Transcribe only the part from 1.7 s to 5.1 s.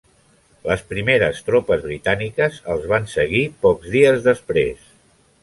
britàniques els van seguir pocs dies després.